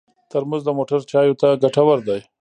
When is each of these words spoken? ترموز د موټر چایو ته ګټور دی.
ترموز 0.31 0.61
د 0.65 0.69
موټر 0.77 0.99
چایو 1.11 1.39
ته 1.41 1.47
ګټور 1.63 1.99
دی. 2.07 2.19